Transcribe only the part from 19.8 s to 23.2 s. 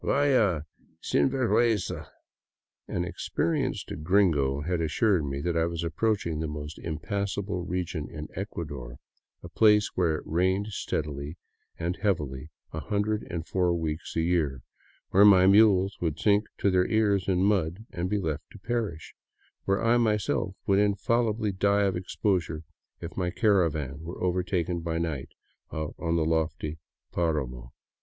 I myself would infallibly die of exposure if